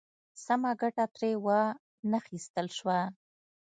[0.45, 1.61] سمه ګټه ترې وا
[2.11, 2.99] نخیستل شوه.